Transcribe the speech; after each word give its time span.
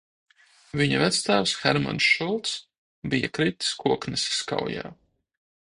Viņa 0.79 1.01
vectēvs 1.01 1.53
Hermanis 1.65 2.07
Šulcs 2.13 2.55
bija 3.13 3.31
kritis 3.39 3.77
Kokneses 3.85 4.43
kaujā. 4.53 4.89